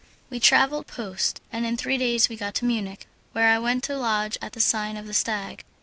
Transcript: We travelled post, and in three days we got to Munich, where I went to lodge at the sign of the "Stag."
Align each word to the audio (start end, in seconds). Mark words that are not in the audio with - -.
We 0.31 0.39
travelled 0.39 0.87
post, 0.87 1.41
and 1.51 1.63
in 1.63 1.77
three 1.77 1.99
days 1.99 2.27
we 2.27 2.35
got 2.35 2.55
to 2.55 2.65
Munich, 2.65 3.05
where 3.33 3.49
I 3.49 3.59
went 3.59 3.83
to 3.83 3.95
lodge 3.99 4.35
at 4.41 4.53
the 4.53 4.59
sign 4.59 4.97
of 4.97 5.05
the 5.05 5.13
"Stag." 5.13 5.63